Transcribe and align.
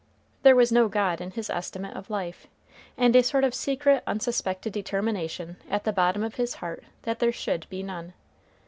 There 0.41 0.55
was 0.55 0.71
no 0.71 0.87
God 0.87 1.21
in 1.21 1.29
his 1.29 1.47
estimate 1.47 1.95
of 1.95 2.09
life 2.09 2.47
and 2.97 3.15
a 3.15 3.21
sort 3.21 3.43
of 3.43 3.53
secret 3.53 4.01
unsuspected 4.07 4.73
determination 4.73 5.57
at 5.69 5.83
the 5.83 5.93
bottom 5.93 6.23
of 6.23 6.37
his 6.41 6.55
heart 6.55 6.83
that 7.03 7.19
there 7.19 7.31
should 7.31 7.69
be 7.69 7.83
none. 7.83 8.13